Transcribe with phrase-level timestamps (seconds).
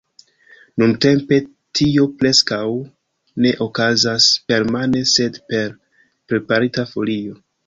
[0.83, 1.37] Nuntempe
[1.79, 2.61] tio preskaŭ
[3.45, 5.73] ne okazas permane, sed per
[6.33, 7.39] preparita folio.